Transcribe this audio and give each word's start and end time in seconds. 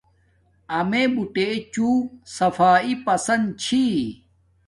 امیے 0.77 1.03
بوٹے 1.13 1.49
چو 1.73 1.87
صافایݵ 2.35 2.93
پسند 3.05 3.43
چھی 3.63 3.83